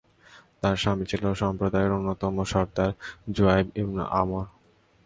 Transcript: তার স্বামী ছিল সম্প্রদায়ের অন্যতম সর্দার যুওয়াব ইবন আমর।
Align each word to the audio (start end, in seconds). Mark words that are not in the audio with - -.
তার 0.61 0.75
স্বামী 0.77 1.05
ছিল 1.11 1.23
সম্প্রদায়ের 1.41 1.95
অন্যতম 1.97 2.35
সর্দার 2.51 2.91
যুওয়াব 3.35 3.67
ইবন 3.81 3.97
আমর। 4.21 4.45